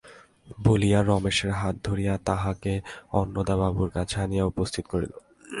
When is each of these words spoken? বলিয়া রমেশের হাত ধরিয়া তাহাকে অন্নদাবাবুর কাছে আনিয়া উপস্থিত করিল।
বলিয়া 0.63 0.99
রমেশের 1.01 1.51
হাত 1.51 1.75
ধরিয়া 1.83 2.13
তাহাকে 2.25 2.73
অন্নদাবাবুর 3.11 3.89
কাছে 3.89 4.15
আনিয়া 4.19 4.45
উপস্থিত 4.45 4.85
করিল। 4.87 5.13